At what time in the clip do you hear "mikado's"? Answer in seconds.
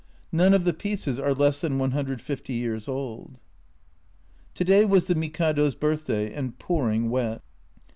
5.13-5.75